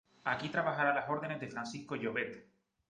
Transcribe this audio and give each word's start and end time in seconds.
Aquí 0.23 0.49
trabajará 0.49 0.89
a 0.89 0.93
las 0.95 1.09
órdenes 1.11 1.39
de 1.39 1.47
Francisco 1.47 1.95
Llobet. 1.95 2.47